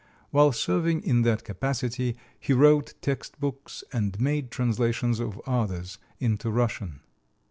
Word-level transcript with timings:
While 0.31 0.51
serving 0.51 1.03
in 1.03 1.21
that 1.29 1.43
capacity 1.43 2.17
he 2.39 2.53
wrote 2.53 2.95
text 3.03 3.39
books 3.39 3.83
and 3.93 4.19
made 4.19 4.49
translations 4.49 5.19
of 5.19 5.39
others 5.45 5.99
into 6.17 6.49
Russian. 6.49 7.01